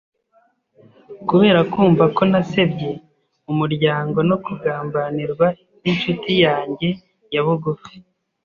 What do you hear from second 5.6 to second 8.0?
n’incuti yanjye ya bugufi,